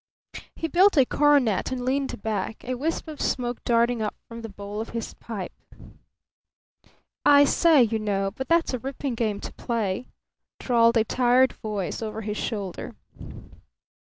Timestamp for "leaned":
1.85-2.23